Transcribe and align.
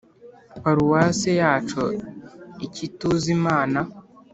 paruwase 0.61 1.29
yacu 1.41 1.81
ikituzimana 2.65 3.79